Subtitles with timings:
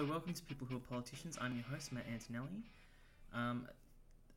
[0.00, 1.36] Hello, welcome to People Who Are Politicians.
[1.42, 2.64] I'm your host, Matt Antonelli.
[3.34, 3.68] Um,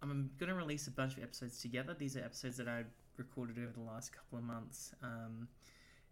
[0.02, 1.96] I'm going to release a bunch of episodes together.
[1.98, 2.84] These are episodes that I
[3.16, 4.94] recorded over the last couple of months.
[5.02, 5.48] Um,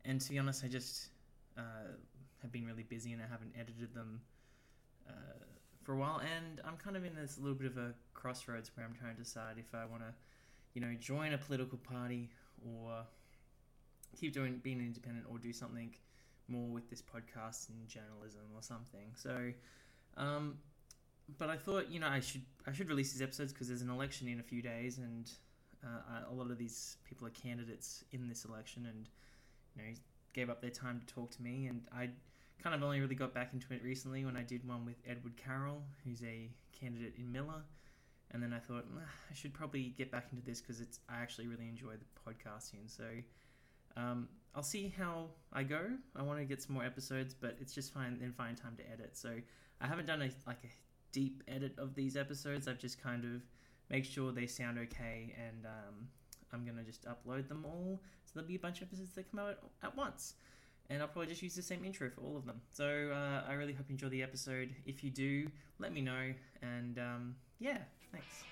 [0.06, 1.10] and to be honest, I just
[1.58, 1.92] uh,
[2.42, 4.22] have been really busy and I haven't edited them
[5.06, 5.44] uh,
[5.84, 6.22] for a while.
[6.38, 9.22] And I'm kind of in this little bit of a crossroads where I'm trying to
[9.22, 10.14] decide if I want to,
[10.76, 12.30] you know, join a political party
[12.66, 13.04] or
[14.18, 15.94] keep doing being independent or do something
[16.52, 19.14] more with this podcast and journalism or something.
[19.16, 19.52] So,
[20.18, 20.58] um,
[21.38, 23.90] but I thought you know I should I should release these episodes because there's an
[23.90, 25.32] election in a few days, and
[25.84, 29.10] uh, a lot of these people are candidates in this election, and
[29.76, 29.98] you know
[30.34, 32.10] gave up their time to talk to me, and I
[32.62, 35.36] kind of only really got back into it recently when I did one with Edward
[35.36, 36.50] Carroll, who's a
[36.80, 37.64] candidate in Miller.
[38.34, 41.18] And then I thought nah, I should probably get back into this because it's I
[41.22, 42.88] actually really enjoy the podcasting.
[42.88, 43.04] So
[43.98, 45.82] um, I'll see how I go.
[46.16, 48.92] I want to get some more episodes, but it's just fine then find time to
[48.92, 49.16] edit.
[49.18, 49.30] So
[49.80, 50.68] I haven't done a like a
[51.12, 52.68] deep edit of these episodes.
[52.68, 53.42] I've just kind of
[53.90, 56.08] make sure they sound okay, and um,
[56.54, 58.02] I'm gonna just upload them all.
[58.26, 60.36] So there'll be a bunch of episodes that come out at once,
[60.90, 62.62] and I'll probably just use the same intro for all of them.
[62.72, 64.74] So uh, I really hope you enjoy the episode.
[64.86, 65.48] If you do,
[65.80, 67.78] let me know, and um, yeah,
[68.12, 68.44] thanks.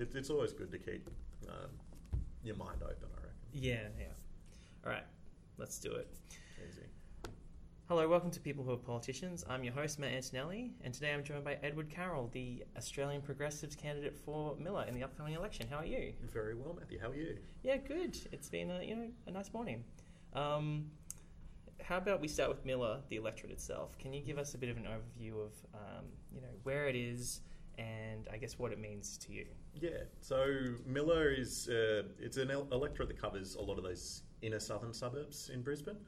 [0.00, 1.10] It, it's always good to keep
[1.46, 1.68] um,
[2.42, 3.36] your mind open, I reckon.
[3.52, 4.06] Yeah, yeah.
[4.86, 5.04] All right,
[5.58, 6.08] let's do it.
[6.66, 6.86] Easy.
[7.86, 9.44] Hello, welcome to People Who Are Politicians.
[9.46, 13.76] I'm your host, Matt Antonelli, and today I'm joined by Edward Carroll, the Australian Progressives
[13.76, 15.66] candidate for Miller in the upcoming election.
[15.68, 16.14] How are you?
[16.32, 16.98] Very well, Matthew.
[16.98, 17.36] How are you?
[17.62, 18.16] Yeah, good.
[18.32, 19.84] It's been a you know a nice morning.
[20.32, 20.86] Um,
[21.82, 23.98] how about we start with Miller, the electorate itself?
[23.98, 26.96] Can you give us a bit of an overview of um, you know where it
[26.96, 27.42] is
[27.76, 29.44] and I guess what it means to you?
[29.74, 29.90] Yeah.
[30.20, 34.92] So Miller is uh, it's an electorate that covers a lot of those inner southern
[34.92, 35.98] suburbs in Brisbane.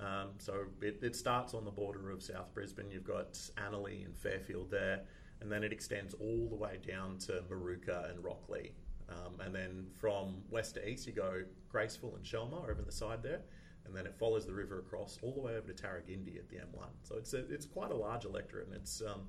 [0.00, 2.90] Um, so it, it starts on the border of South Brisbane.
[2.90, 5.02] You've got Annerley and Fairfield there,
[5.40, 8.70] and then it extends all the way down to Moorooka and Rocklea.
[9.10, 11.42] Um, and then from west to east, you go
[11.72, 13.40] Graceville and Chelmer over the side there,
[13.84, 16.56] and then it follows the river across all the way over to Tarragindi at the
[16.56, 16.88] M1.
[17.02, 19.22] So it's a, it's quite a large electorate, and it's um,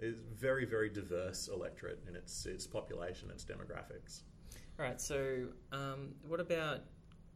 [0.00, 4.22] it's very very diverse electorate in its its population, its demographics.
[4.78, 5.00] All right.
[5.00, 6.80] So um, what about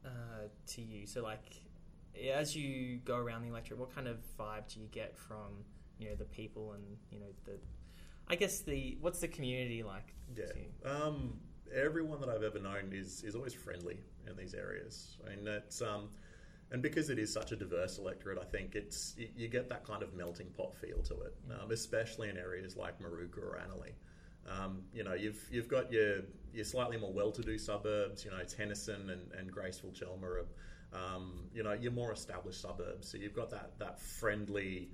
[0.04, 1.06] uh, to you?
[1.06, 1.62] So like
[2.30, 5.64] as you go around the electorate, what kind of vibe do you get from
[5.98, 7.58] you know the people and you know the
[8.28, 10.14] I guess the what's the community like?
[10.36, 10.46] Yeah.
[10.46, 10.90] to you?
[10.90, 11.40] Um,
[11.74, 15.16] everyone that I've ever known is is always friendly in these areas.
[15.26, 16.08] I mean, that's um,
[16.72, 19.86] and because it is such a diverse electorate, I think it's you, you get that
[19.86, 23.92] kind of melting pot feel to it, um, especially in areas like Moorooka or Annerley.
[24.48, 26.22] Um, you know, you've you've got your
[26.52, 28.24] your slightly more well-to-do suburbs.
[28.24, 30.44] You know, Tennyson and, and Graceville, Chelmer.
[30.92, 33.08] Are, um, you know, your more established suburbs.
[33.08, 34.88] So you've got that that friendly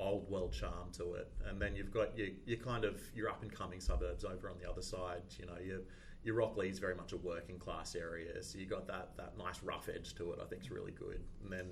[0.00, 3.42] old world charm to it, and then you've got your, your kind of your up
[3.42, 5.22] and coming suburbs over on the other side.
[5.38, 5.80] You know, your
[6.22, 9.62] your Rocklea is very much a working class area, so you got that that nice
[9.62, 10.38] rough edge to it.
[10.42, 11.66] I think is really good, and then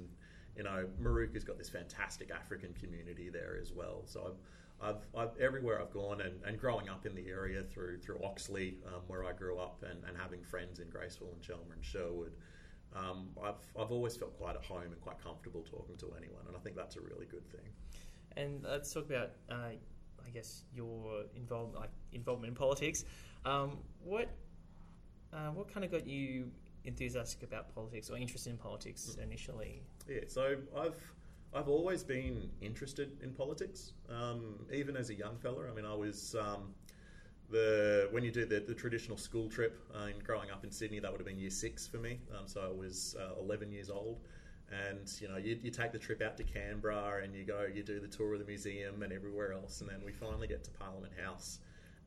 [0.56, 4.02] you know Moorooka's got this fantastic African community there as well.
[4.06, 4.34] So
[4.80, 8.20] I've, I've, I've everywhere I've gone and, and growing up in the area through through
[8.24, 11.84] Oxley, um, where I grew up, and, and having friends in Graceville and Chelmer and
[11.84, 12.32] Sherwood.
[12.96, 16.56] Um, I've, I've always felt quite at home and quite comfortable talking to anyone, and
[16.56, 17.68] I think that's a really good thing.
[18.38, 19.54] And let's talk about, uh,
[20.26, 23.04] I guess, your involved like involvement in politics.
[23.44, 24.28] Um, what
[25.32, 26.50] uh, what kind of got you
[26.84, 29.22] enthusiastic about politics or interested in politics Mm.
[29.25, 29.82] initially?
[30.09, 31.00] Yeah, so I've
[31.53, 35.69] I've always been interested in politics, um, even as a young fella.
[35.70, 36.75] I mean, I was um,
[37.50, 41.00] the when you do the, the traditional school trip uh, in growing up in Sydney,
[41.00, 42.20] that would have been year six for me.
[42.32, 44.20] Um, so I was uh, 11 years old,
[44.70, 47.82] and you know, you, you take the trip out to Canberra and you go, you
[47.82, 50.70] do the tour of the museum and everywhere else, and then we finally get to
[50.70, 51.60] Parliament House.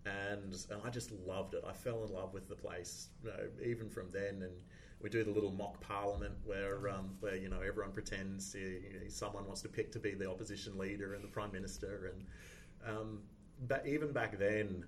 [0.05, 1.63] And, and I just loved it.
[1.67, 4.41] I fell in love with the place, you know, even from then.
[4.41, 4.53] And
[4.99, 9.07] we do the little mock parliament where, um, where you know everyone pretends you know,
[9.09, 12.13] someone wants to pick to be the opposition leader and the prime minister.
[12.13, 13.19] And um,
[13.67, 14.85] but even back then,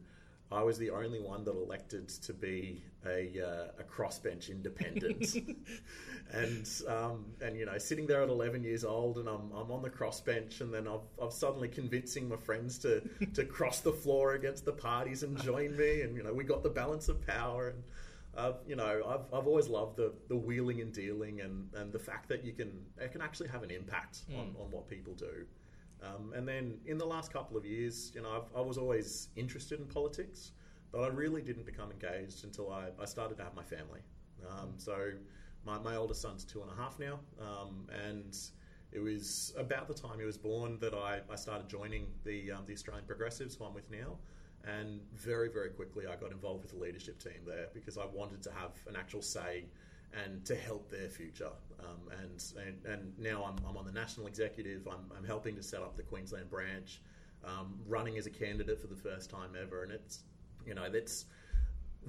[0.53, 5.35] I was the only one that elected to be a, uh, a crossbench independent,
[6.31, 9.81] and um, and you know sitting there at 11 years old, and I'm, I'm on
[9.81, 13.01] the crossbench, and then I've, I'm suddenly convincing my friends to
[13.33, 16.63] to cross the floor against the parties and join me, and you know we got
[16.63, 17.83] the balance of power, and
[18.37, 21.99] uh, you know I've, I've always loved the, the wheeling and dealing, and, and the
[21.99, 24.61] fact that you can it can actually have an impact on, Mm.
[24.61, 25.45] on what people do.
[26.03, 29.29] Um, and then in the last couple of years, you know, I've, I was always
[29.35, 30.51] interested in politics,
[30.91, 34.01] but I really didn't become engaged until I, I started to have my family.
[34.49, 35.11] Um, so
[35.65, 38.37] my, my oldest son's two and a half now, um, and
[38.91, 42.63] it was about the time he was born that I, I started joining the um,
[42.67, 44.17] the Australian Progressives, who I'm with now.
[44.65, 48.41] And very, very quickly, I got involved with the leadership team there because I wanted
[48.43, 49.65] to have an actual say
[50.13, 51.51] and to help their future.
[51.79, 54.87] Um, and, and and now I'm, I'm on the national executive.
[54.87, 57.01] I'm, I'm helping to set up the Queensland branch,
[57.43, 60.23] um, running as a candidate for the first time ever, and it's
[60.65, 61.25] you know that's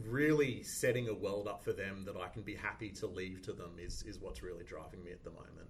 [0.03, 3.53] really setting a world up for them that I can be happy to leave to
[3.53, 5.69] them is is what's really driving me at the moment.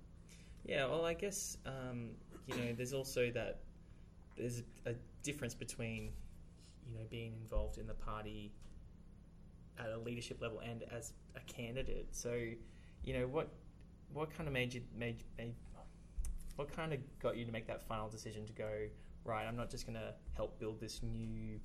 [0.65, 2.11] Yeah, well, I guess um,
[2.47, 3.61] you know, there's also that
[4.37, 6.11] there's a difference between
[6.87, 8.53] you know being involved in the party
[9.79, 12.09] at a leadership level and as a candidate.
[12.13, 12.35] So,
[13.03, 13.49] you know, what
[14.13, 15.55] what kind of made you made, made
[16.57, 18.69] what kind of got you to make that final decision to go
[19.25, 19.47] right?
[19.47, 21.59] I'm not just going to help build this new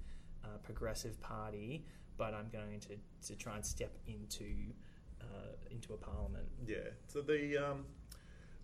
[0.44, 1.86] uh, progressive party,
[2.18, 4.74] but I'm going to, to try and step into
[5.22, 6.48] uh, into a parliament.
[6.66, 6.78] Yeah.
[7.08, 7.86] So the um,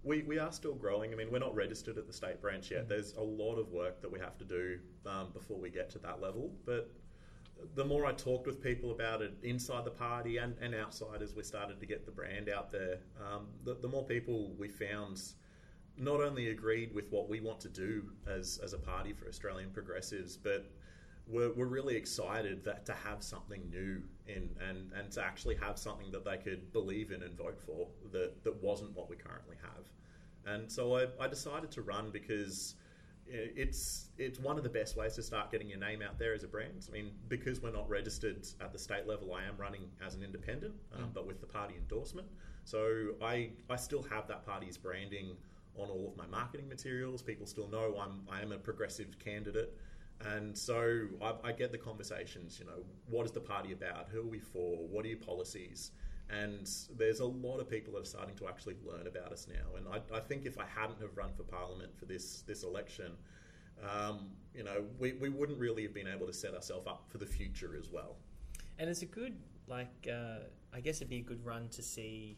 [0.03, 1.11] we, we are still growing.
[1.11, 2.87] I mean, we're not registered at the state branch yet.
[2.87, 5.99] There's a lot of work that we have to do um, before we get to
[5.99, 6.51] that level.
[6.65, 6.91] But
[7.75, 11.33] the more I talked with people about it inside the party and, and outside as
[11.33, 15.21] we started to get the brand out there, um, the, the more people we found
[15.97, 19.69] not only agreed with what we want to do as, as a party for Australian
[19.69, 20.69] progressives, but
[21.27, 25.79] we're, we're really excited that to have something new in and, and to actually have
[25.79, 29.55] something that they could believe in and vote for that, that wasn't what we currently
[29.61, 30.53] have.
[30.53, 32.75] And so I, I decided to run because
[33.27, 36.43] it's it's one of the best ways to start getting your name out there as
[36.43, 36.85] a brand.
[36.87, 40.23] I mean, because we're not registered at the state level, I am running as an
[40.23, 41.13] independent, um, mm.
[41.13, 42.27] but with the party endorsement.
[42.63, 45.35] So I I still have that party's branding
[45.77, 47.21] on all of my marketing materials.
[47.21, 49.75] People still know I'm I am a progressive candidate.
[50.21, 54.07] And so I, I, get the conversations, you know, what is the party about?
[54.09, 54.77] Who are we for?
[54.87, 55.91] What are your policies?
[56.29, 59.75] And there's a lot of people that are starting to actually learn about us now.
[59.77, 63.11] And I, I think if I hadn't have run for parliament for this this election,
[63.83, 67.17] um, you know, we, we wouldn't really have been able to set ourselves up for
[67.17, 68.15] the future as well.
[68.79, 69.35] And it's a good,
[69.67, 70.39] like, uh,
[70.73, 72.37] I guess it'd be a good run to see,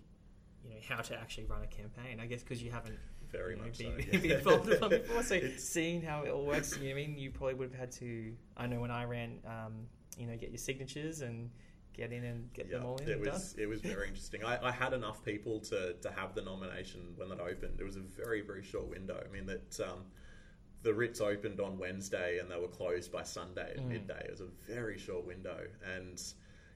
[0.63, 2.19] you know, how to actually run a campaign.
[2.19, 2.97] I guess because you haven't
[3.31, 4.07] very you know, much been, so.
[4.11, 4.19] Yeah.
[4.19, 5.23] be involved with one before.
[5.23, 7.91] So seeing how it all works, you know, I mean, you probably would have had
[7.93, 8.33] to.
[8.55, 9.87] I know when I ran, um,
[10.17, 11.49] you know, get your signatures and
[11.97, 13.09] get in and get yeah, them all in.
[13.09, 13.63] It was done.
[13.63, 14.43] it was very interesting.
[14.43, 17.79] I, I, had enough people to to have the nomination when that opened.
[17.79, 19.21] It was a very very short window.
[19.23, 19.79] I mean that.
[19.79, 20.05] Um,
[20.83, 23.87] the writs opened on Wednesday and they were closed by Sunday at mm.
[23.87, 24.21] midday.
[24.23, 25.59] It was a very short window,
[25.97, 26.21] and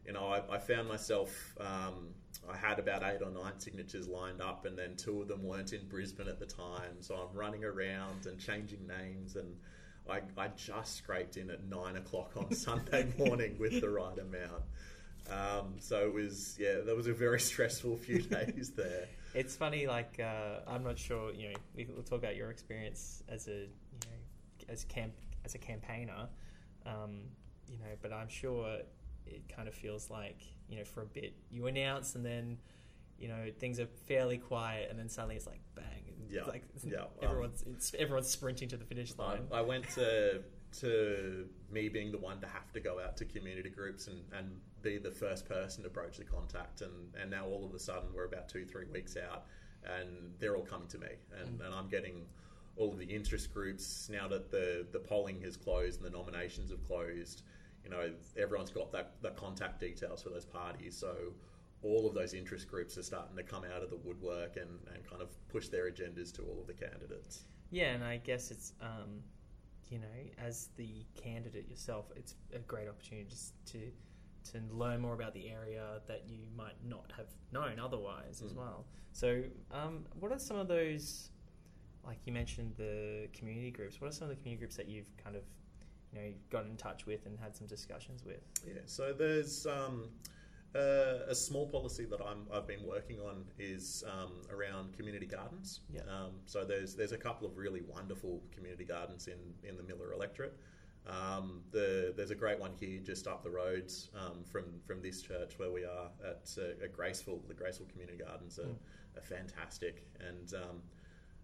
[0.05, 2.09] you know I, I found myself um,
[2.49, 5.73] I had about eight or nine signatures lined up, and then two of them weren't
[5.73, 7.01] in Brisbane at the time.
[7.01, 9.55] So I'm running around and changing names, and
[10.09, 14.63] I, I just scraped in at nine o'clock on Sunday morning with the right amount.
[15.31, 19.07] Um, so it was, yeah, that was a very stressful few days there.
[19.33, 21.31] It's funny, like uh, I'm not sure.
[21.33, 25.13] You know, we, will talk about your experience as a, you know, as camp
[25.45, 26.27] as a campaigner.
[26.85, 27.21] Um,
[27.69, 28.79] you know, but I'm sure
[29.25, 32.57] it kind of feels like you know for a bit you announce and then
[33.19, 37.05] you know things are fairly quiet and then suddenly it's like bang yeah like yeah
[37.21, 40.41] everyone's um, everyone's sprinting to the finish line I, I, went to
[40.79, 44.59] to me being the one to have to go out to community groups and, and
[44.81, 48.09] be the first person to broach the contact and, and now all of a sudden
[48.13, 49.45] we're about two three weeks out
[49.97, 51.07] and they're all coming to me
[51.39, 51.65] and, mm.
[51.65, 52.25] and I'm getting
[52.77, 56.71] all of the interest groups now that the the polling has closed and the nominations
[56.71, 57.43] have closed
[57.83, 60.97] you know, everyone's got that, the contact details for those parties.
[60.97, 61.15] So
[61.83, 65.09] all of those interest groups are starting to come out of the woodwork and, and
[65.09, 67.45] kind of push their agendas to all of the candidates.
[67.71, 69.21] Yeah, and I guess it's, um,
[69.91, 70.07] you know,
[70.43, 73.91] as the candidate yourself, it's a great opportunity just to
[74.51, 78.45] to learn more about the area that you might not have known otherwise mm.
[78.45, 78.85] as well.
[79.11, 81.29] So, um, what are some of those?
[82.03, 84.01] Like you mentioned, the community groups.
[84.01, 85.43] What are some of the community groups that you've kind of
[86.11, 88.41] you know got in touch with and had some discussions with?
[88.65, 90.05] Yeah, so there's um,
[90.75, 95.81] uh, a small policy that I'm, I've been working on is um, around community gardens.
[95.93, 96.01] Yeah.
[96.01, 99.37] Um, so there's there's a couple of really wonderful community gardens in,
[99.67, 100.57] in the Miller electorate.
[101.07, 105.21] Um, the, there's a great one here just up the roads um, from from this
[105.21, 107.45] church where we are at, uh, at Graceville.
[107.47, 109.17] The Graceville Community Gardens are, mm.
[109.17, 110.81] are fantastic, and um,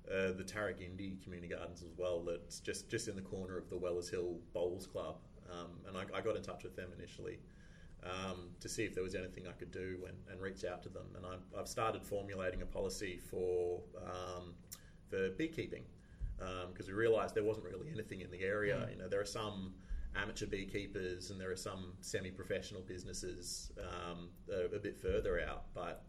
[0.10, 2.24] uh, the Tarragindi Community Gardens as well.
[2.24, 5.18] That's just just in the corner of the Wellers Hill Bowls Club,
[5.52, 7.40] um, and I, I, got in touch with them initially
[8.04, 10.90] um, to see if there was anything I could do and, and reach out to
[10.90, 11.08] them.
[11.16, 14.54] And I, have started formulating a policy for um,
[15.10, 15.84] for beekeeping
[16.38, 18.76] because um, we realised there wasn't really anything in the area.
[18.76, 18.92] Mm.
[18.92, 19.74] You know, there are some
[20.16, 25.66] amateur beekeepers, and there are some semi-professional businesses um, a, a bit further out.
[25.74, 26.04] But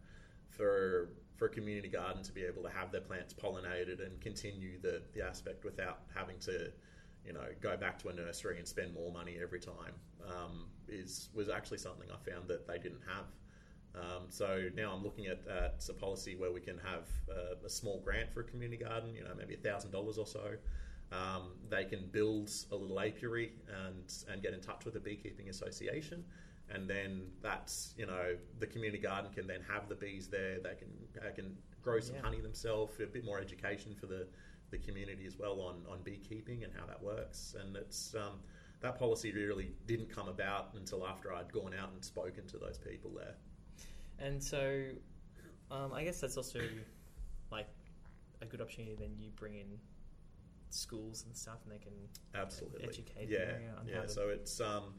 [0.50, 4.80] for for a community garden to be able to have their plants pollinated and continue
[4.80, 6.72] the, the aspect without having to,
[7.28, 9.94] you know, go back to a nursery and spend more money every time
[10.26, 13.26] um, is was actually something I found that they didn't have.
[13.94, 17.68] Um, so now I'm looking at, at a policy where we can have a, a
[17.68, 20.46] small grant for a community garden, you know, maybe thousand dollars or so.
[21.12, 23.52] Um, they can build a little apiary
[23.86, 26.24] and and get in touch with the beekeeping association,
[26.70, 30.58] and then that's you know the community garden can then have the bees there.
[30.62, 30.90] They can
[31.22, 32.22] they can grow some Yeah.
[32.22, 32.92] honey themselves.
[33.00, 34.26] A bit more education for the
[34.70, 37.54] the community as well on on beekeeping and how that works.
[37.60, 38.40] And it's um,
[38.80, 42.78] that policy really didn't come about until after I'd gone out and spoken to those
[42.78, 43.34] people there.
[44.18, 44.84] And so,
[45.70, 46.60] um, I guess that's also
[47.50, 47.68] like
[48.40, 48.96] a good opportunity.
[48.98, 49.78] Then you bring in
[50.70, 51.92] schools and stuff, and they can
[52.34, 52.84] Absolutely.
[52.84, 53.52] educate yeah,
[53.86, 54.06] yeah.
[54.06, 54.94] So it's um,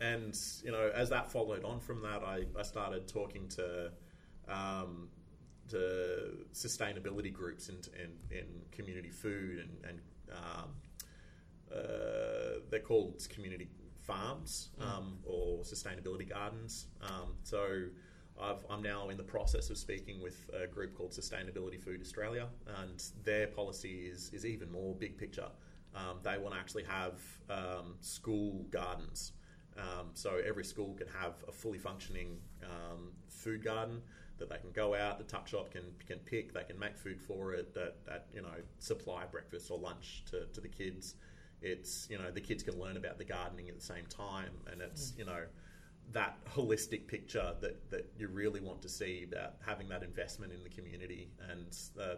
[0.00, 3.90] and you know, as that followed on from that, I, I started talking to
[4.48, 5.08] um,
[5.68, 10.00] to sustainability groups and, in, in community food and and
[10.32, 10.70] um,
[11.72, 13.68] uh, they're called community
[14.02, 14.86] farms Mm.
[14.86, 16.86] um, or sustainability gardens.
[17.02, 17.88] Um, so.
[18.40, 22.46] I've, I'm now in the process of speaking with a group called Sustainability Food Australia,
[22.80, 25.48] and their policy is, is even more big picture.
[25.92, 27.14] Um, they want to actually have
[27.50, 29.32] um, school gardens.
[29.76, 34.02] Um, so every school can have a fully functioning um, food garden
[34.38, 35.18] that they can go out.
[35.18, 36.52] The tuck shop can can pick.
[36.52, 37.74] They can make food for it.
[37.74, 41.14] That, that you know supply breakfast or lunch to, to the kids.
[41.60, 44.80] It's you know the kids can learn about the gardening at the same time, and
[44.80, 45.42] it's you know
[46.12, 50.62] that holistic picture that, that you really want to see about having that investment in
[50.62, 52.14] the community and uh,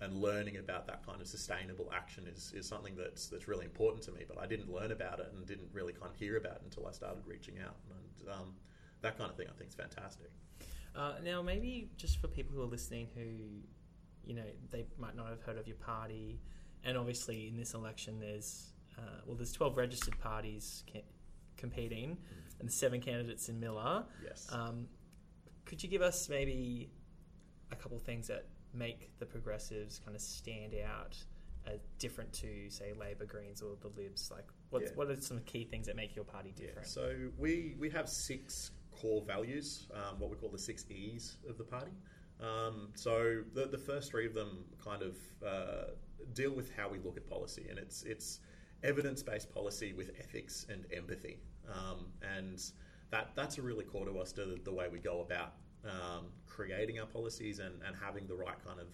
[0.00, 4.02] and learning about that kind of sustainable action is, is something that's that's really important
[4.04, 4.24] to me.
[4.26, 6.86] But I didn't learn about it and didn't really kind of hear about it until
[6.86, 7.76] I started reaching out.
[7.90, 8.54] And um,
[9.02, 10.30] that kind of thing I think is fantastic.
[10.94, 13.22] Uh, now, maybe just for people who are listening who,
[14.28, 16.40] you know, they might not have heard of your party,
[16.84, 21.04] and obviously in this election there's, uh, well, there's 12 registered parties ca-
[21.56, 22.16] competing,
[22.58, 24.04] and seven candidates in Miller.
[24.24, 24.48] Yes.
[24.52, 24.86] Um,
[25.64, 26.90] could you give us maybe
[27.70, 31.16] a couple of things that make the progressives kind of stand out
[31.66, 34.30] as different to, say, Labor, Greens, or the Libs?
[34.30, 34.96] Like, what's, Yeah.
[34.96, 36.88] what are some key things that make your party Yeah, different?
[36.88, 41.56] so we, we have six core values, um, what we call the six E's of
[41.58, 41.92] the party.
[42.40, 45.16] Um, so the, the first three of them kind of
[45.46, 45.90] uh,
[46.34, 48.40] deal with how we look at policy, and it's it's
[48.82, 51.38] evidence based policy with ethics and empathy,
[51.68, 52.72] um, and
[53.10, 55.52] that that's a really core to us to the, the way we go about
[55.84, 58.88] um, creating our policies and, and having the right kind of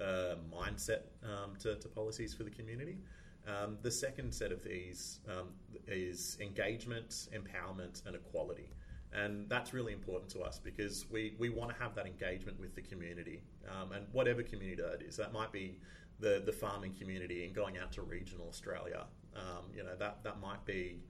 [0.00, 2.98] uh, mindset um, to, to policies for the community.
[3.46, 5.48] Um, the second set of these um,
[5.86, 8.70] is engagement, empowerment, and equality.
[9.12, 12.74] And that's really important to us because we, we want to have that engagement with
[12.74, 15.16] the community um, and whatever community that is.
[15.16, 15.78] That might be
[16.20, 19.04] the, the farming community and going out to regional Australia.
[19.34, 21.00] Um, you know, that, that might be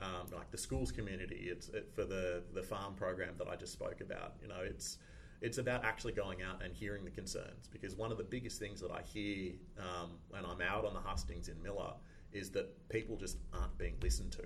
[0.00, 1.46] um, like the schools community.
[1.48, 4.34] It's it, for the, the farm program that I just spoke about.
[4.42, 4.98] You know, it's
[5.40, 8.80] it's about actually going out and hearing the concerns because one of the biggest things
[8.80, 11.92] that I hear um, when I'm out on the hustings in Miller
[12.32, 14.44] is that people just aren't being listened to,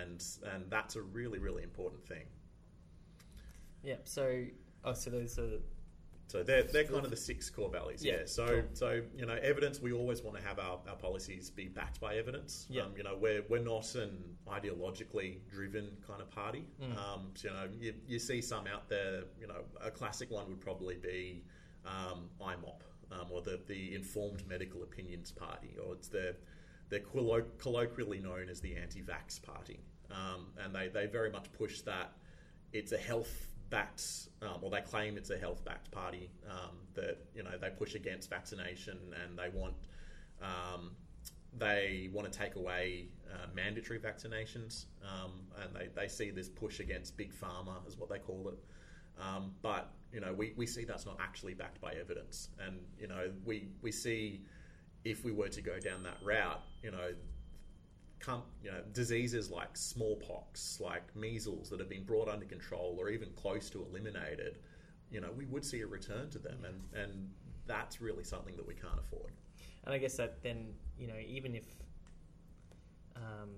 [0.00, 2.24] and and that's a really really important thing.
[3.82, 4.44] Yeah, so,
[4.84, 5.58] oh, so those are
[6.28, 8.04] So they're, they're kind of the six core values.
[8.04, 8.12] Yeah.
[8.20, 8.62] Yeah, So cool.
[8.74, 9.80] so you know, evidence.
[9.82, 12.66] We always want to have our, our policies be backed by evidence.
[12.70, 12.82] Yeah.
[12.82, 16.64] Um, you know, we're we're not an ideologically driven kind of party.
[16.80, 16.96] Mm.
[16.96, 19.24] Um, so, you know, you, you see some out there.
[19.40, 21.42] You know, a classic one would probably be
[21.84, 26.34] um, IMOP um, or the the Informed Medical Opinions Party, or it's the
[26.88, 31.80] they're collo- colloquially known as the anti-vax party, um, and they, they very much push
[31.82, 32.12] that
[32.72, 37.18] it's a health backed, um, or they claim it's a health backed party um, that
[37.34, 39.74] you know they push against vaccination and they want
[40.42, 40.90] um,
[41.58, 44.86] they want to take away uh, mandatory vaccinations.
[45.02, 48.58] Um, and they, they see this push against big pharma is what they call it.
[49.20, 53.08] Um, but you know we, we see that's not actually backed by evidence, and you
[53.08, 54.42] know we we see
[55.04, 57.10] if we were to go down that route, you know
[58.22, 63.10] com- you know, diseases like smallpox, like measles that have been brought under control or
[63.10, 64.58] even close to eliminated,
[65.10, 67.28] you know, we would see a return to them, and and
[67.66, 69.32] that's really something that we can't afford.
[69.84, 71.64] And I guess that then, you know, even if,
[73.16, 73.50] um,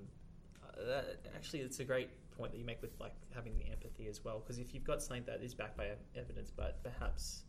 [0.62, 4.08] uh, that, actually, it's a great point that you make with like having the empathy
[4.08, 4.40] as well.
[4.40, 7.44] Because if you've got something that is backed by evidence, but perhaps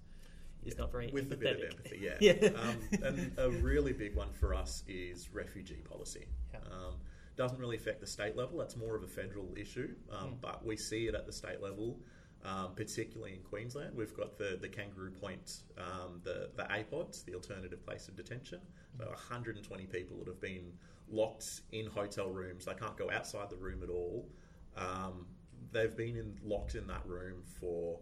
[0.65, 2.17] is not very with empathetic, a bit of empathy, yeah.
[2.41, 2.49] yeah.
[2.59, 6.27] um, and a really big one for us is refugee policy.
[6.53, 6.59] Yeah.
[6.71, 6.95] Um,
[7.35, 8.57] doesn't really affect the state level.
[8.57, 10.41] That's more of a federal issue, um, Mm.
[10.41, 11.99] but we see it at the state level.
[12.43, 17.33] Um, particularly in Queensland, we've got the, the Kangaroo Point, um, the the APODs, the
[17.33, 18.59] alternative place of detention.
[18.99, 20.71] So 120 people that have been
[21.09, 22.65] locked in hotel rooms.
[22.65, 24.29] They can't go outside the room at all.
[24.77, 25.25] Um,
[25.71, 27.99] they've been in, locked in that room for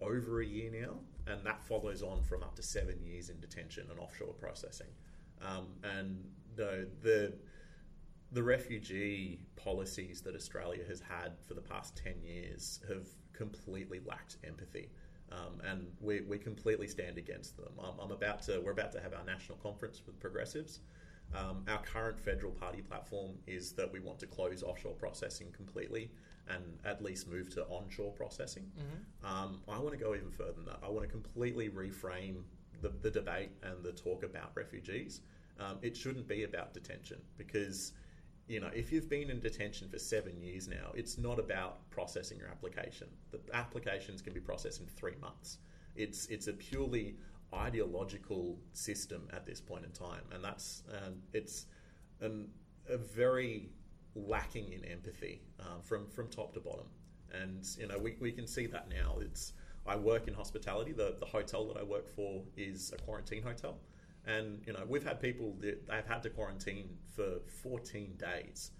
[0.00, 0.94] over a year now,
[1.26, 4.88] and that follows on from up to seven years in detention and offshore processing.
[5.42, 6.24] Um, and
[6.56, 7.34] the, the
[8.32, 14.38] the refugee policies that Australia has had for the past 10 years have completely lacked
[14.44, 14.88] empathy.
[15.30, 17.72] Um, and we, we completely stand against them.
[17.78, 20.80] I'm, I'm about to, we're about to have our national conference with progressives.
[21.34, 26.10] Um, our current federal party platform is that we want to close offshore processing completely
[26.48, 28.70] and at least move to onshore processing.
[29.24, 30.78] Um, I want to go even further than that.
[30.82, 32.42] I want to completely reframe
[32.82, 35.22] the, the debate and the talk about refugees.
[35.58, 37.92] Um, it shouldn't be about detention because,
[38.46, 42.38] you know, if you've been in detention for seven years now, it's not about processing
[42.38, 43.08] your application.
[43.30, 45.58] The applications can be processed in three months.
[45.96, 47.16] It's it's a purely
[47.54, 51.66] ideological system at this point in time, and that's um, it's
[52.20, 52.48] an,
[52.88, 53.70] a very
[54.14, 56.86] lacking in empathy um, from from top to bottom.
[57.32, 59.18] And you know, we, we can see that now.
[59.20, 59.52] It's
[59.86, 60.92] I work in hospitality.
[60.92, 63.78] The the hotel that I work for is a quarantine hotel,
[64.26, 68.70] and you know we've had people that they've had to quarantine for 14 days,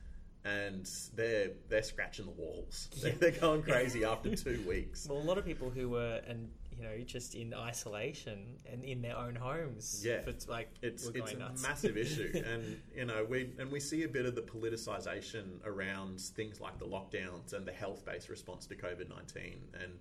[0.44, 2.88] and they're they're scratching the walls.
[3.02, 5.06] They're, they're going crazy after two weeks.
[5.08, 9.02] Well, a lot of people who were and you know just in isolation and in
[9.02, 10.02] their own homes.
[10.04, 10.20] Yeah.
[10.26, 11.62] it's like It's it's a nuts.
[11.62, 16.20] massive issue, and you know we and we see a bit of the politicization around
[16.20, 19.92] things like the lockdowns and the health based response to COVID nineteen, and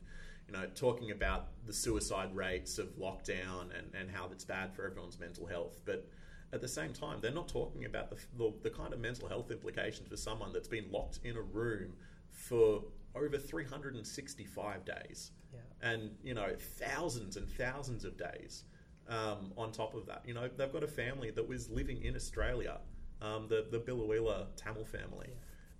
[0.47, 4.85] you know talking about the suicide rates of lockdown and and how that's bad for
[4.85, 6.07] everyone's mental health, but.
[6.51, 9.49] At the same time, they're not talking about the, the, the kind of mental health
[9.49, 11.93] implications for someone that's been locked in a room
[12.29, 12.83] for
[13.15, 15.59] over 365 days yeah.
[15.83, 18.63] And you know thousands and thousands of days
[19.09, 20.23] um, on top of that.
[20.25, 22.79] You know they've got a family that was living in Australia,
[23.21, 25.29] um, the the Biloela Tamil family,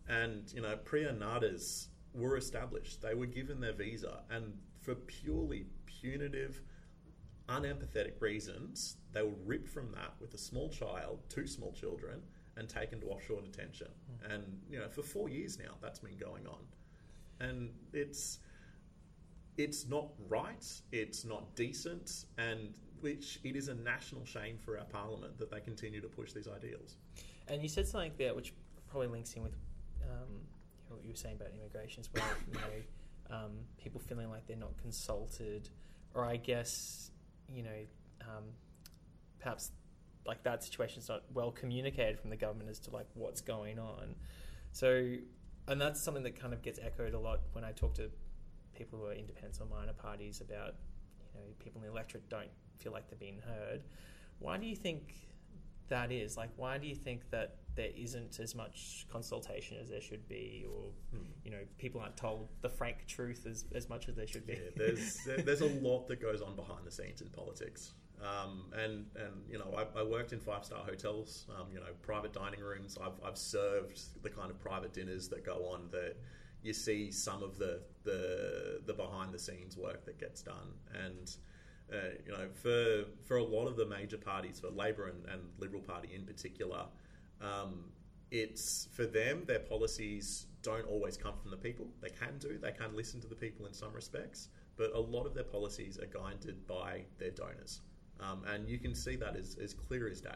[0.08, 3.02] and you know Priya Nades were established.
[3.02, 6.62] They were given their visa, and for purely punitive,
[7.48, 12.22] unempathetic reasons, they were ripped from that with a small child, two small children,
[12.58, 13.88] and taken to offshore detention.
[14.30, 16.60] And you know for four years now, that's been going on,
[17.40, 18.40] and it's
[19.58, 24.86] it's not right, it's not decent, and which it is a national shame for our
[24.86, 26.96] parliament that they continue to push these ideals.
[27.48, 28.54] And you said something there which
[28.90, 29.56] probably links in with
[30.04, 30.42] um,
[30.88, 32.26] what you were saying about immigration as well.
[32.48, 35.70] you know, um, people feeling like they're not consulted,
[36.14, 37.12] or I guess
[37.50, 37.70] you know,
[38.22, 38.44] um,
[39.40, 39.72] perhaps
[40.26, 44.16] like that situation's not well communicated from the government as to like what's going on.
[44.72, 45.16] So,
[45.68, 48.10] and that's something that kind of gets echoed a lot when I talk to
[48.74, 50.76] people who are independents or minor parties about
[51.34, 53.84] you know people in the electorate don't feel like they're being heard.
[54.40, 55.14] Why do you think
[55.90, 56.38] that is?
[56.38, 60.66] Like, why do you think that there isn't as much consultation as there should be,
[60.70, 60.92] or
[61.44, 64.54] you know, people aren't told the frank truth as, as much as they should be?
[64.54, 67.94] Yeah, there's there's a lot that goes on behind the scenes in politics.
[68.22, 71.88] Um, and and you know I, I worked in five star hotels, um, you know
[72.02, 72.98] private dining rooms.
[73.04, 76.16] I've, I've served the kind of private dinners that go on that
[76.64, 80.74] you see some of the the, the behind the scenes work that gets done.
[81.06, 81.36] And
[81.92, 85.42] uh, you know for for a lot of the major parties, for Labor and, and
[85.60, 86.86] Liberal Party in particular,
[87.42, 87.86] um,
[88.32, 91.86] it's for them their policies don't always come from the people.
[92.02, 94.48] They can do, they can listen to the people in some respects,
[94.78, 97.82] but a lot of their policies are guided by their donors.
[98.20, 100.30] Um, and you can see that as, as clear as day.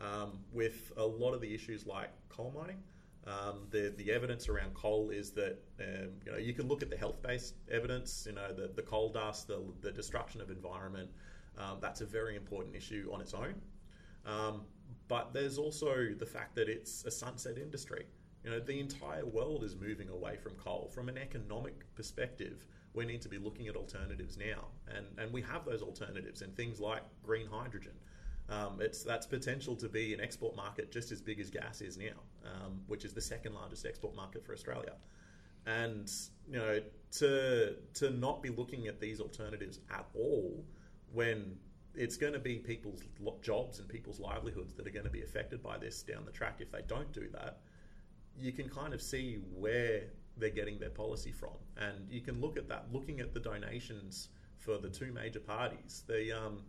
[0.00, 2.82] Um, with a lot of the issues like coal mining,
[3.26, 6.90] um, the the evidence around coal is that um, you know you can look at
[6.90, 8.24] the health based evidence.
[8.26, 11.10] You know the, the coal dust, the, the destruction of environment.
[11.58, 13.54] Um, that's a very important issue on its own.
[14.24, 14.62] Um,
[15.08, 18.06] but there's also the fact that it's a sunset industry.
[18.44, 20.90] You know, the entire world is moving away from coal.
[20.94, 25.42] From an economic perspective, we need to be looking at alternatives now, and and we
[25.42, 27.92] have those alternatives in things like green hydrogen.
[28.50, 31.96] Um, it's that's potential to be an export market just as big as gas is
[31.96, 34.94] now, um, which is the second largest export market for Australia.
[35.66, 36.10] And
[36.50, 36.80] you know,
[37.18, 40.64] to to not be looking at these alternatives at all
[41.12, 41.56] when
[41.94, 43.02] it's going to be people's
[43.42, 46.56] jobs and people's livelihoods that are going to be affected by this down the track
[46.58, 47.58] if they don't do that.
[48.36, 50.04] You can kind of see where
[50.36, 52.86] they're getting their policy from, and you can look at that.
[52.92, 56.62] Looking at the donations for the two major parties, the um,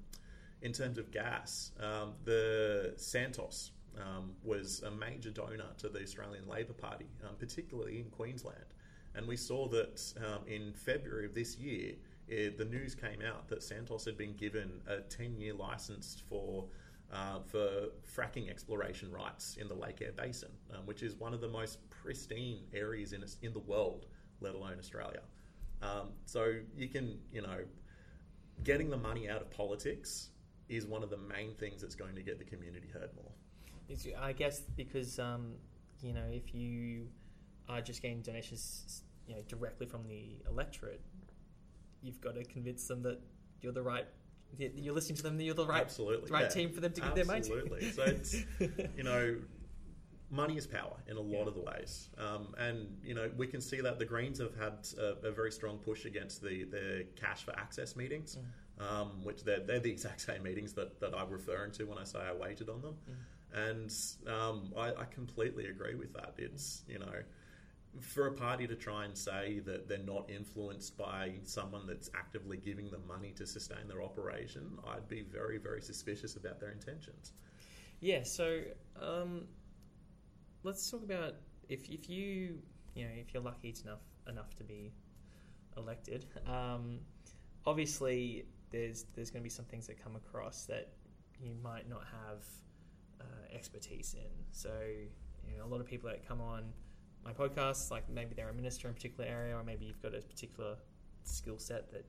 [0.61, 6.47] in terms of gas, um, the Santos, um, was a major donor to the Australian
[6.47, 8.65] Labor Party, um, particularly in Queensland.
[9.15, 11.93] And we saw that um, in February of this year,
[12.27, 16.65] it, the news came out that Santos had been given a 10 year license for.
[17.13, 21.41] Uh, for fracking exploration rights in the Lake Eyre Basin, um, which is one of
[21.41, 24.05] the most pristine areas in in the world,
[24.39, 25.19] let alone Australia.
[25.81, 27.65] Um, so you can, you know,
[28.63, 30.29] getting the money out of politics
[30.71, 33.31] is one of the main things that's going to get the community heard more.
[33.89, 35.53] It's, I guess because um,
[36.01, 37.07] you know if you
[37.69, 41.01] are just getting donations, you know, directly from the electorate,
[42.01, 43.19] you've got to convince them that
[43.61, 44.05] you're the right.
[44.57, 45.37] You're listening to them.
[45.37, 46.49] That you're the right, Absolutely, right yeah.
[46.49, 47.39] team for them to give their money.
[47.39, 47.91] Absolutely.
[47.91, 48.35] So it's
[48.97, 49.37] you know,
[50.29, 51.47] money is power in a lot Yeah.
[51.47, 54.87] of the ways, um, and you know we can see that the Greens have had
[54.97, 58.45] a, a very strong push against the the cash for access meetings, Mm.
[58.89, 62.03] Um, which they're, they're the exact same meetings that, that I'm referring to when I
[62.03, 63.69] say I waited on them, Mm.
[63.69, 63.91] and
[64.27, 66.33] um, I, I completely agree with that.
[66.37, 67.13] It's you know.
[67.99, 72.55] For a party to try and say that they're not influenced by someone that's actively
[72.55, 77.33] giving them money to sustain their operation, I'd be very, very suspicious about their intentions.
[77.99, 78.61] Yeah, so
[79.01, 79.45] um,
[80.63, 81.33] let's talk about
[81.67, 82.59] if if you
[82.95, 84.93] you know if you're lucky enough enough to be
[85.75, 86.25] elected.
[86.47, 86.99] Um,
[87.65, 90.89] obviously, there's there's going to be some things that come across that
[91.39, 92.43] you might not have
[93.19, 94.31] uh, expertise in.
[94.51, 94.71] So
[95.47, 96.71] you know, a lot of people that come on
[97.23, 100.15] my podcast, like maybe they're a minister in a particular area, or maybe you've got
[100.15, 100.75] a particular
[101.23, 102.05] skill set that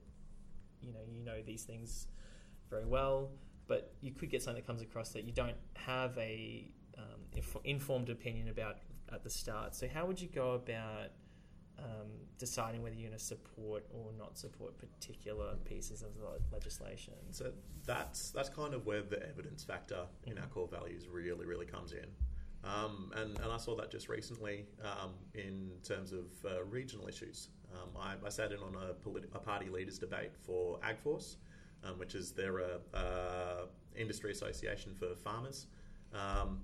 [0.81, 2.07] you know you know these things
[2.69, 3.29] very well
[3.67, 7.57] but you could get something that comes across that you don't have a um, inf-
[7.63, 8.77] informed opinion about
[9.11, 9.75] at the start.
[9.75, 11.11] So how would you go about
[11.79, 12.07] um,
[12.37, 17.13] deciding whether you're going to support or not support particular pieces of the legislation?
[17.31, 17.51] So
[17.85, 21.93] that's that's kind of where the evidence factor in our core values really, really comes
[21.93, 22.07] in.
[22.63, 27.49] Um, and, and I saw that just recently um, in terms of uh, regional issues.
[27.73, 31.35] Um, I, I sat in on a, politi- a party leaders debate for AgForce,
[31.83, 33.65] um, which is their uh, uh,
[33.97, 35.67] industry association for farmers.
[36.13, 36.61] Um,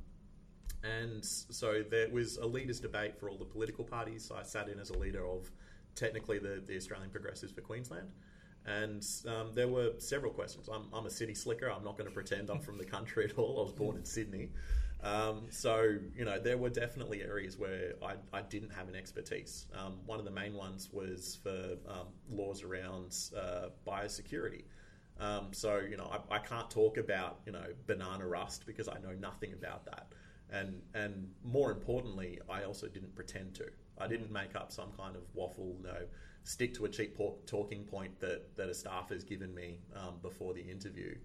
[0.84, 4.26] and so there was a leaders debate for all the political parties.
[4.26, 5.52] So I sat in as a leader of
[5.96, 8.10] technically the, the Australian Progressives for Queensland.
[8.66, 10.70] And um, there were several questions.
[10.72, 11.72] I'm, I'm a city slicker.
[11.72, 13.60] I'm not going to pretend I'm from the country at all.
[13.60, 14.50] I was born in Sydney.
[15.02, 19.66] Um, so, you know, there were definitely areas where I, I didn't have an expertise.
[19.74, 24.64] Um, one of the main ones was for um, laws around uh, biosecurity.
[25.20, 29.00] Um, so, you know, I, I can't talk about, you know, banana rust because I
[29.00, 30.14] know nothing about that.
[30.52, 33.66] And, and more importantly, I also didn't pretend to.
[33.98, 35.96] I didn't make up some kind of waffle, no,
[36.44, 40.16] stick to a cheap por- talking point that, that a staff has given me um,
[40.22, 41.16] before the interview.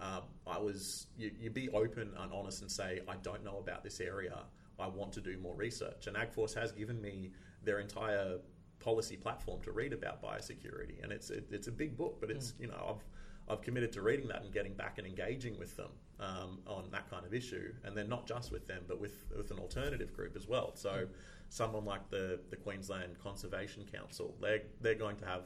[0.00, 3.84] Um, I was, you, you be open and honest and say, I don't know about
[3.84, 4.38] this area.
[4.78, 6.06] I want to do more research.
[6.06, 8.38] And AgForce has given me their entire
[8.78, 11.02] policy platform to read about biosecurity.
[11.02, 13.04] And it's, it, it's a big book, but it's, you know, I've,
[13.50, 17.10] I've committed to reading that and getting back and engaging with them um, on that
[17.10, 20.36] kind of issue, and then not just with them, but with with an alternative group
[20.36, 20.72] as well.
[20.74, 21.06] So,
[21.48, 25.44] someone like the the Queensland Conservation Council, they're they're going to have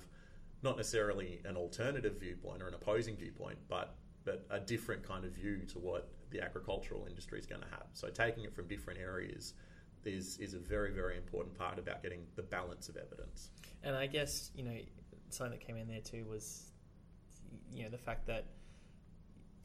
[0.62, 5.32] not necessarily an alternative viewpoint or an opposing viewpoint, but but a different kind of
[5.32, 7.86] view to what the agricultural industry is going to have.
[7.92, 9.54] So, taking it from different areas
[10.04, 13.50] is is a very very important part about getting the balance of evidence.
[13.82, 14.76] And I guess you know
[15.30, 16.72] something that came in there too was
[17.72, 18.46] you know the fact that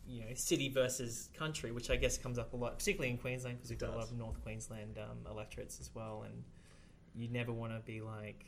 [0.08, 3.58] you know city versus country, which I guess comes up a lot, particularly in Queensland
[3.58, 6.44] because we've got a lot of North Queensland um, electorates as well, and
[7.16, 8.46] you never want to be like.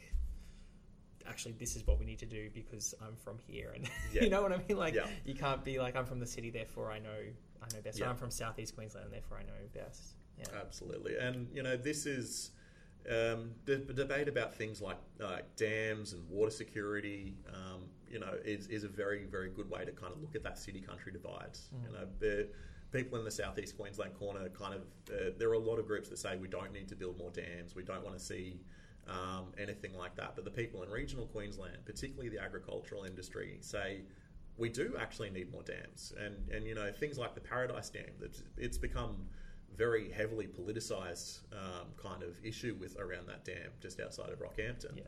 [1.30, 4.24] Actually, this is what we need to do because I'm from here, and Yeah.
[4.24, 4.76] you know what I mean.
[4.76, 5.06] Like, Yeah.
[5.24, 7.10] you can't be like I'm from the city, therefore I know
[7.62, 8.00] I know best.
[8.00, 8.10] Or Yeah.
[8.10, 10.16] I'm from Southeast Queensland, and therefore I know best.
[10.40, 12.50] Yeah, Absolutely, and you know this is
[13.08, 17.36] um, the, the debate about things like uh, dams and water security.
[17.54, 20.44] Um, you know, is, is a very very good way to kind of look at
[20.44, 21.54] that city country divide.
[21.54, 21.88] Mm.
[21.88, 22.48] You know, the
[22.92, 26.10] people in the southeast Queensland corner kind of uh, there are a lot of groups
[26.10, 28.60] that say we don't need to build more dams, we don't want to see.
[29.08, 34.02] Um, anything like that, but the people in regional Queensland, particularly the agricultural industry, say
[34.58, 38.04] we do actually need more dams, and and you know things like the Paradise Dam.
[38.20, 39.26] That's it's become
[39.76, 44.98] very heavily politicised um, kind of issue with around that dam just outside of Rockhampton.
[44.98, 45.04] yeah,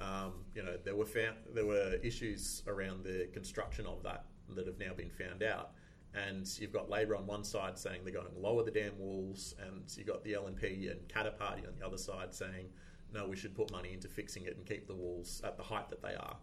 [0.00, 4.66] Um, you know, there were found, there were issues around the construction of that that
[4.66, 5.72] have now been found out.
[6.14, 9.54] And you've got Labor on one side saying they're going to lower the dam walls,
[9.66, 12.66] and you've got the LNP and Katter Party on the other side saying,
[13.12, 15.88] no, we should put money into fixing it and keep the walls at the height
[15.90, 16.36] that they are.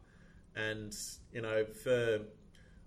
[0.56, 0.96] And,
[1.32, 2.22] you know, for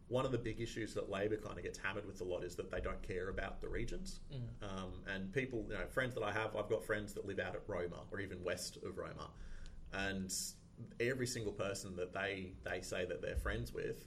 [0.09, 2.57] one of the big issues that Labor kind of gets hammered with a lot is
[2.57, 4.20] that they don't care about the regions.
[4.33, 4.68] Mm.
[4.68, 7.54] Um, and people, you know, friends that I have, I've got friends that live out
[7.54, 9.31] at Roma or even west of Roma,
[9.92, 10.33] and
[11.01, 14.07] every single person that they they say that they're friends with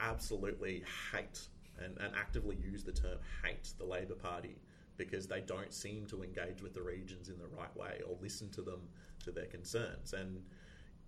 [0.00, 1.40] absolutely hate
[1.78, 4.56] and, and actively use the term hate the Labor Party
[4.96, 8.50] because they don't seem to engage with the regions in the right way or listen
[8.50, 8.80] to them
[9.24, 10.12] to their concerns.
[10.12, 10.42] And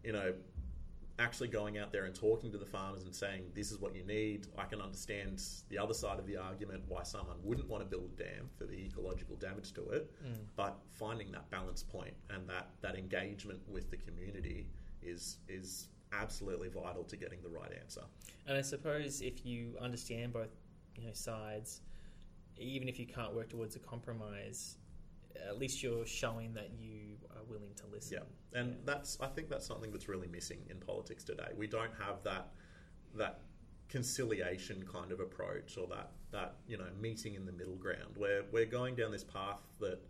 [0.03, 0.33] you know,
[1.19, 4.03] actually going out there and talking to the farmers and saying this is what you
[4.05, 4.49] need.
[4.59, 8.11] I can understand the other side of the argument why someone wouldn't want to build
[8.19, 10.47] a dam for the ecological damage to it, Mm.
[10.57, 14.69] but finding that balance point and that, that engagement with the community
[15.03, 18.03] is is absolutely vital to getting the right answer.
[18.47, 20.51] And I suppose if you understand both,
[20.97, 21.81] you know, sides,
[22.57, 24.79] even if you can't work towards a compromise,
[25.49, 27.14] at least you're showing that you
[27.49, 28.19] willing to listen.
[28.19, 28.77] Yeah, and Yeah.
[28.85, 31.53] that's I think that's something that's really missing in politics today.
[31.57, 32.53] We don't have that
[33.15, 33.41] that
[33.89, 38.43] conciliation kind of approach or that that you know meeting in the middle ground where
[38.51, 40.01] we're going down this path that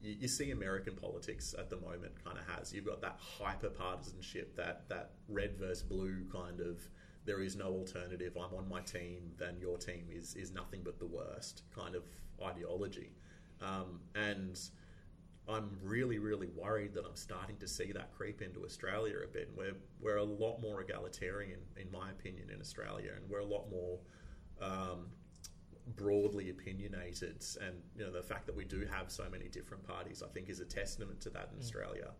[0.00, 2.72] you, you see American politics at the moment kind of has.
[2.72, 6.80] You've got that hyper partisanship, that that red versus blue kind of.
[7.26, 8.36] There is no alternative.
[8.36, 12.04] I'm on my team, then your team is is nothing but the worst kind of
[12.42, 13.12] ideology,
[13.62, 14.60] um, and
[15.48, 19.50] I'm really, really worried that I'm starting to see that creep into Australia a bit.
[19.56, 23.70] We're we're a lot more egalitarian, in my opinion, in Australia, and we're a lot
[23.70, 23.98] more
[24.62, 25.06] um,
[25.96, 27.44] broadly opinionated.
[27.60, 30.48] And you know, the fact that we do have so many different parties, I think,
[30.48, 31.62] is a testament to that in Mm.
[31.62, 32.10] Australia.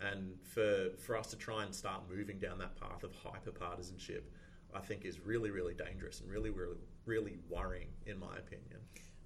[0.00, 4.32] And for for us to try and start moving down that path of hyper partisanship,
[4.74, 8.80] I think is really, really dangerous and really, really, really worrying, in my opinion.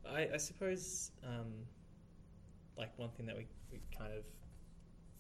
[0.07, 1.53] I, I suppose, um,
[2.79, 4.25] like one thing that we, we kind of,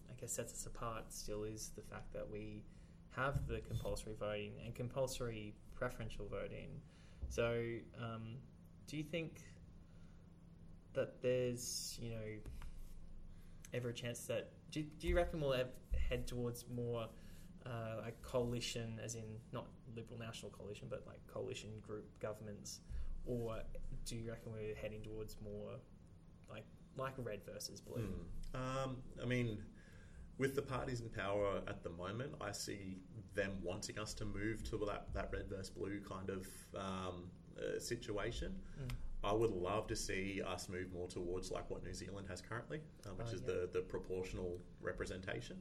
[0.08, 2.62] I guess, sets us apart still is the fact that we
[3.10, 6.80] have the compulsory voting and compulsory preferential voting.
[7.28, 7.62] So,
[8.00, 8.36] um,
[8.86, 9.42] do you think
[10.94, 12.16] that there's, you know,
[13.74, 15.52] ever a chance that do, do you reckon we'll
[16.08, 17.06] head towards more
[17.66, 22.80] uh, like coalition, as in not liberal national coalition, but like coalition group governments,
[23.26, 23.58] or
[24.06, 25.72] do you reckon we're heading towards more
[26.50, 26.64] like
[26.98, 28.02] like red versus blue?
[28.54, 28.56] Hmm.
[28.56, 29.58] Um, I mean,
[30.38, 32.98] with the parties in power at the moment, I see
[33.34, 37.78] them wanting us to move to that, that red versus blue kind of um, uh,
[37.78, 38.54] situation.
[38.82, 38.90] Mm.
[39.24, 42.80] I would love to see us move more towards like what New Zealand has currently,
[43.06, 43.54] um, which Oh, is yeah.
[43.54, 45.56] the, the proportional representation.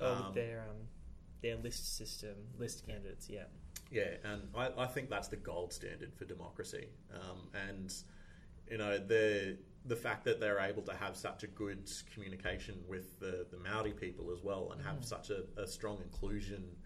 [0.00, 0.76] Oh, Um, with their um,
[1.42, 3.44] their list system, list candidates, yeah.
[3.90, 6.86] Yeah, and I, I think that's the gold standard for democracy.
[7.12, 7.92] Um, and
[8.70, 13.18] you know the the fact that they're able to have such a good communication with
[13.18, 15.04] the, the Maori people as well, and have Mm.
[15.04, 16.76] such a, a strong inclusion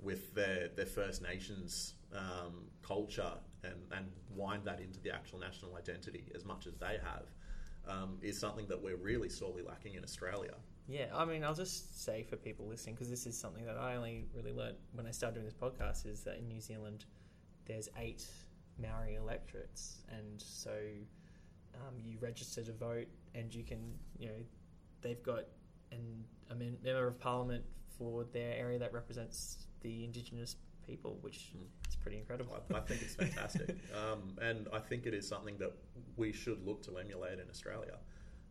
[0.00, 5.76] with their their First Nations um, culture, and and wind that into the actual national
[5.76, 7.26] identity as much as they have,
[7.88, 10.54] um, is something that we're really sorely lacking in Australia.
[10.86, 13.96] Yeah, I mean, I'll just say for people listening, because this is something that I
[13.96, 17.06] only really learned when I started doing this podcast, is that in New Zealand,
[17.64, 18.26] there's eight
[18.78, 20.72] Maori electorates, and so
[21.80, 23.78] um, you register to vote, and you can,
[24.18, 24.34] you know,
[25.02, 25.44] they've got
[25.92, 27.64] an, a member of parliament
[27.98, 30.56] for their area that represents the indigenous
[30.86, 31.66] people, which Mm.
[31.88, 32.54] is pretty incredible.
[32.72, 35.72] I, I think it's fantastic, um, and I think it is something that
[36.16, 37.98] we should look to emulate in Australia.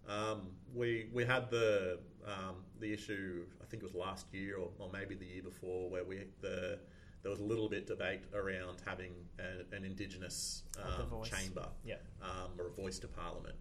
[0.08, 4.70] Um, we we had the um, the issue I think it was last year or,
[4.78, 6.80] or maybe the year before where we the
[7.24, 11.96] there was a little bit debate around having a, an indigenous um, chamber Yeah.
[12.22, 13.56] um, or a voice to parliament,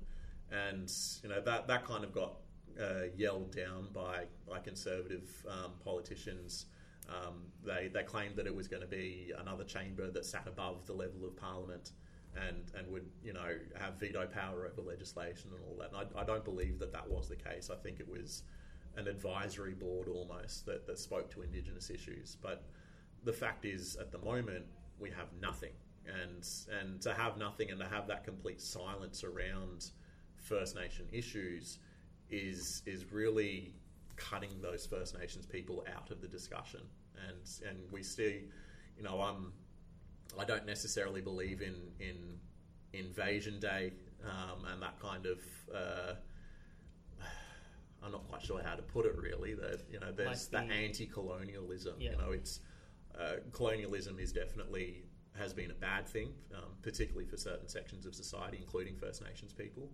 [0.51, 2.35] and you know that that kind of got
[2.81, 6.67] uh, yelled down by by conservative um, politicians.
[7.09, 10.87] Um, they they claimed that it was going to be another chamber that sat above
[10.87, 11.93] the level of parliament.
[12.35, 15.93] And, and would you know have veto power over legislation and all that.
[15.95, 17.69] And I, I don't believe that that was the case.
[17.71, 18.45] I think it was
[18.97, 22.39] an advisory board almost that, that spoke to Indigenous issues.
[22.41, 22.65] But
[23.25, 24.65] the fact is, at the moment,
[24.99, 25.73] we have nothing,
[26.07, 26.47] and
[26.81, 29.91] and to have nothing and to have that complete silence around
[30.37, 31.79] First Nation issues
[32.31, 33.75] is is really
[34.17, 36.81] cutting those First Nations people out of the discussion.
[37.29, 38.45] And and we see,
[38.97, 39.53] you know, I'm
[40.39, 42.39] I don't necessarily believe in in
[42.93, 43.93] Invasion Day
[44.25, 45.39] um, and that kind of.
[45.75, 46.15] Uh,
[48.05, 49.55] I'm not quite sure how to put it really.
[49.55, 51.95] That you know, there's Like that the- anti-colonialism.
[52.01, 52.13] Yeah.
[52.13, 52.61] You know, it's
[53.19, 55.05] uh, colonialism is definitely
[55.39, 59.53] has been a bad thing, um, particularly for certain sections of society, including First Nations
[59.53, 59.89] people.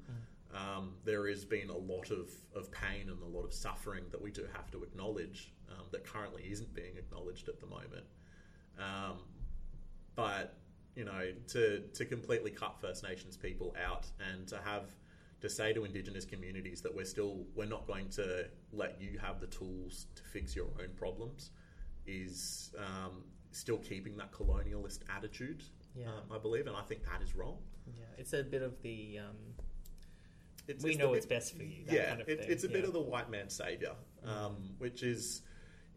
[0.52, 4.20] Um, there has been a lot of, of pain and a lot of suffering that
[4.20, 8.06] we do have to acknowledge um, that currently isn't being acknowledged at the moment.
[8.78, 9.18] Um,
[10.16, 10.56] but
[10.96, 14.96] you know, to to completely cut First Nations people out and to have
[15.40, 19.40] to say to Indigenous communities that we're still we're not going to let you have
[19.40, 21.50] the tools to fix your own problems
[22.08, 25.62] is um, still keeping that colonialist attitude.
[25.94, 26.06] Yeah.
[26.08, 27.58] Um, I believe, and I think that is wrong.
[27.94, 29.36] Yeah, it's a bit of the um,
[30.66, 31.84] It's, we it's know bit- best for you.
[31.86, 32.50] That yeah, kind of it, thing.
[32.50, 33.92] it's a bit of the white man's savior,
[34.24, 35.42] um, which is,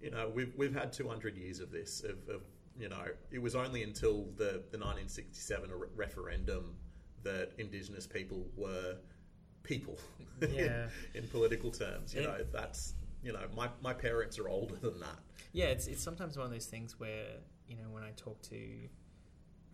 [0.02, 2.04] you know, we've we've had 200 years of this.
[2.04, 2.42] Of, of
[2.80, 6.76] you know, it was only until the the 1967 re- referendum
[7.24, 8.96] that Indigenous people were
[9.64, 10.00] people
[10.42, 10.88] Yeah.
[11.14, 12.14] in, in political terms.
[12.16, 15.20] You It- know, that's you know, my my parents are older than that.
[15.54, 17.26] Yeah, it's it's sometimes one of those things where
[17.68, 18.60] you know when I talk to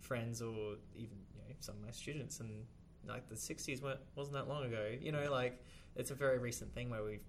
[0.00, 2.64] friends or even you know some of my students and
[3.06, 4.90] like the '60s weren't wasn't that long ago.
[5.00, 5.62] You know, like
[5.96, 7.26] it's a very recent thing where we've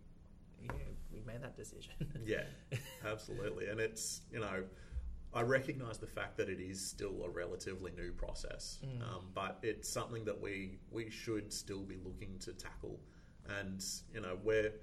[0.62, 0.75] you know
[1.12, 1.93] we've made that decision.
[2.25, 2.43] Yeah,
[3.05, 3.67] absolutely.
[3.69, 4.63] And it's, you know,
[5.34, 9.01] I recognize the fact that it is still a relatively new process, Mm.
[9.01, 12.99] um, but it's something that we, we should still be looking to tackle.
[13.60, 14.73] And, you know, we're,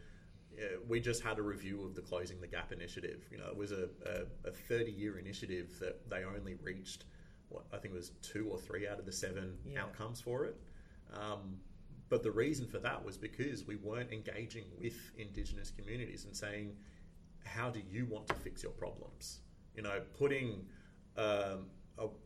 [0.57, 3.27] yeah, we just had a review of the Closing the Gap initiative.
[3.31, 7.05] You know, it was a, a, a 30 year initiative that they only reached,
[7.49, 9.83] what, I think it was two or three out of the seven Yeah.
[9.83, 10.57] outcomes for it.
[11.13, 11.59] Um,
[12.09, 16.77] but the reason for that was because we weren't engaging with Indigenous communities and saying,
[17.45, 19.41] how do you want to fix your problems?
[19.75, 20.65] You know, putting
[21.17, 21.67] um,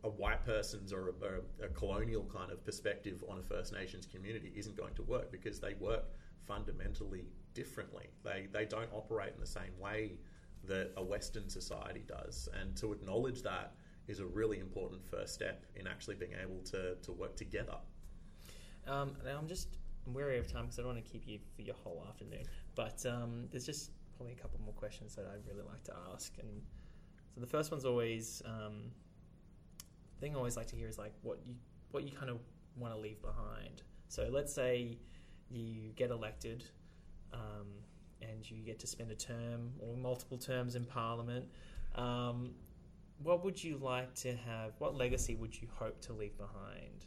[0.45, 4.93] person's or a, a, colonial kind of perspective on a First Nations community isn't going
[4.95, 6.05] to work because they work
[6.47, 8.07] fundamentally differently.
[8.23, 10.13] They, they don't operate in the same way
[10.65, 12.49] that a Western society does.
[12.59, 13.73] And to acknowledge that
[14.07, 17.77] is a really important first step in actually being able to, to work together.
[18.87, 21.61] Um, now I'm just wary of time because I don't want to keep you for
[21.61, 22.43] your whole afternoon.
[22.75, 26.33] But um, there's just probably a couple more questions that I'd really like to ask.
[26.39, 26.61] And
[27.33, 28.91] so the first one's always um,
[30.21, 31.55] thing I always like to hear is like what you
[31.91, 32.37] what you kind of
[32.77, 33.81] want to leave behind.
[34.07, 34.97] So let's say
[35.49, 36.63] you get elected.
[37.33, 37.67] Um,
[38.21, 41.45] and you get to spend a term or multiple terms in Parliament.
[41.95, 42.51] Um,
[43.23, 44.73] what would you like to have?
[44.77, 47.05] What legacy would you hope to leave behind?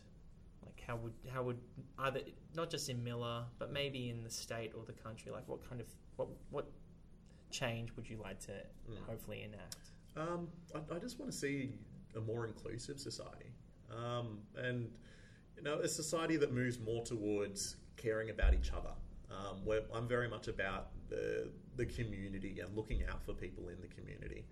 [0.64, 1.58] Like how would how would
[2.00, 2.20] either
[2.56, 5.30] not just in Miller, but maybe in the state or the country?
[5.30, 6.66] Like what kind of what what
[7.50, 8.52] change would you like to
[8.90, 9.06] Mm.
[9.08, 9.76] hopefully enact?
[10.16, 11.74] Um, I, I just want to see
[12.16, 13.52] a more inclusive society,
[13.90, 14.90] um, and
[15.56, 18.92] you know, a society that moves more towards caring about each other.
[19.30, 23.80] Um, where I'm very much about the the community and looking out for people in
[23.80, 24.44] the community.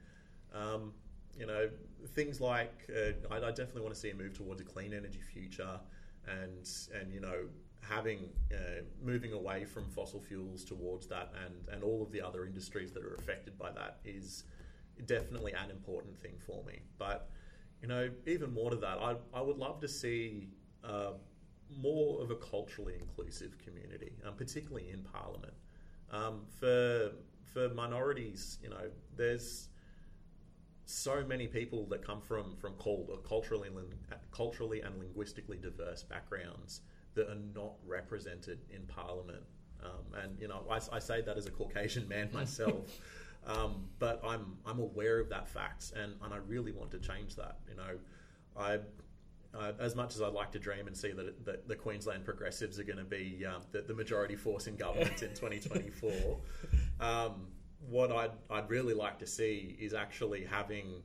[0.53, 0.93] Um,
[1.39, 1.71] you know,
[2.15, 5.21] things like uh, I, I definitely want to see a move towards a clean energy
[5.21, 5.79] future,
[6.27, 7.45] and and you know
[7.81, 12.45] having uh, moving away from fossil fuels towards that, and and all of the other
[12.45, 14.45] industries that are affected by that is
[15.07, 16.81] definitely an important thing for me.
[16.99, 17.31] But
[17.83, 20.49] you know, even more to that, I I would love to see.
[20.83, 21.13] Uh,
[21.81, 25.55] more of a culturally inclusive community, um, particularly in Parliament.
[26.11, 27.13] Um, for
[27.53, 29.69] for minorities, you know, there's
[30.85, 33.71] so many people that come from from called culturally
[34.31, 36.83] culturally and linguistically diverse backgrounds
[37.15, 39.43] that are not represented in Parliament.
[39.83, 42.99] Um, and you know, I, I say that as a Caucasian man myself,
[43.47, 47.37] um, but I'm I'm aware of that fact, and, and I really want to change
[47.37, 47.59] that.
[47.69, 47.99] You know,
[48.57, 48.79] I
[49.55, 52.79] uh, as much as I'd like to dream and see that, that the Queensland Progressives
[52.79, 56.39] are going to be um, the, the majority force in government in 2024,
[57.01, 57.49] um,
[57.89, 61.03] what I'd, I'd really like to see is actually having,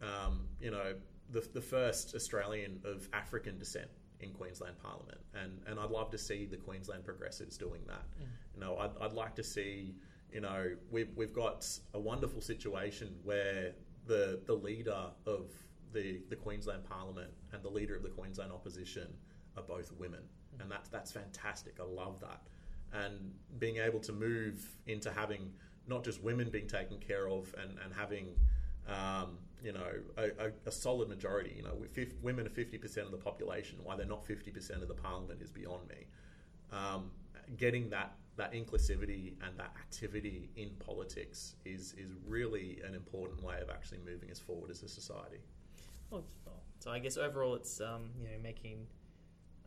[0.00, 0.94] um, you know,
[1.30, 3.88] the, the first Australian of African descent
[4.20, 8.04] in Queensland Parliament, and and I'd love to see the Queensland Progressives doing that.
[8.54, 9.94] You know, I'd, I'd like to see,
[10.32, 13.72] you know, we've we've got a wonderful situation where
[14.06, 15.50] the the leader of
[15.92, 19.08] the, the Queensland Parliament and the leader of the Queensland opposition
[19.56, 20.20] are both women,
[20.60, 21.76] and that's that's fantastic.
[21.80, 22.42] I love that,
[22.92, 25.52] and being able to move into having
[25.86, 28.34] not just women being taken care of and and having
[28.86, 31.54] um, you know a, a, a solid majority.
[31.56, 33.78] You know, women are fifty percent of the population.
[33.82, 36.06] Why they're not fifty percent of the Parliament is beyond me.
[36.70, 37.10] Um,
[37.56, 43.60] getting that that inclusivity and that activity in politics is is really an important way
[43.60, 45.40] of actually moving us forward as a society.
[46.10, 46.24] Well,
[46.78, 48.86] so I guess overall, it's um, you know making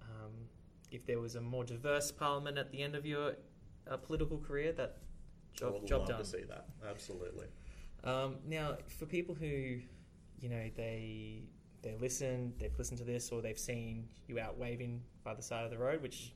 [0.01, 0.31] um,
[0.89, 3.33] if there was a more diverse parliament at the end of your
[3.89, 4.97] uh, political career, that
[5.57, 6.19] I job would job love done.
[6.19, 6.65] to see that.
[6.89, 7.47] Absolutely.
[8.03, 9.79] Um, now, for people who,
[10.39, 11.43] you know, they
[11.83, 15.65] they listen, they've listened to this, or they've seen you out waving by the side
[15.65, 16.33] of the road, which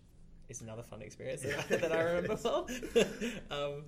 [0.49, 2.67] is another fun experience that, I- that I remember well.
[3.51, 3.83] um,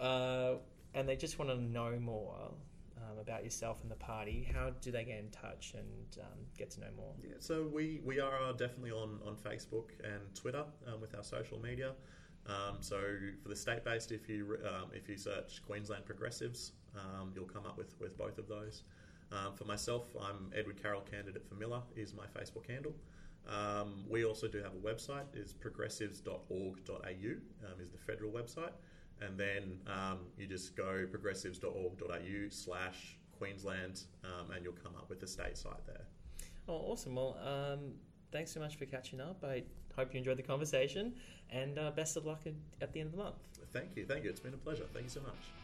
[0.00, 0.54] uh,
[0.94, 2.34] and they just want to know more.
[2.96, 6.70] um, about yourself and the party, how do they get in touch and um, get
[6.70, 7.12] to know more?
[7.22, 11.58] Yeah, so we, we are definitely on, on Facebook and Twitter um, with our social
[11.60, 11.92] media.
[12.46, 13.00] Um, so
[13.42, 17.64] for the state based, if you um, if you search Queensland Progressives, um, you'll come
[17.66, 18.82] up with, with both of those.
[19.32, 22.94] Um, for myself, I'm Edward Carroll, candidate for Miller, is my Facebook handle.
[23.48, 28.72] Um, we also do have a website, is progressives.org.au, um, is the federal website.
[29.20, 35.20] And then um, you just go progressives.org.au slash Queensland um, and you'll come up with
[35.20, 36.06] the state site there.
[36.68, 37.14] Oh, awesome.
[37.14, 37.92] Well, um,
[38.32, 39.44] thanks so much for catching up.
[39.44, 39.62] I
[39.94, 41.14] hope you enjoyed the conversation
[41.50, 43.36] and uh, best of luck at, at the end of the month.
[43.72, 44.30] Thank you, thank you.
[44.30, 44.84] It's been a pleasure.
[44.92, 45.63] Thank you so much.